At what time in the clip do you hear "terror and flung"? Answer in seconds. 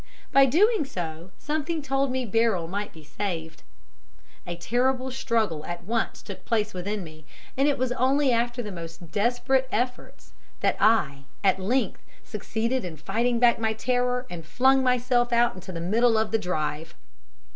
13.73-14.81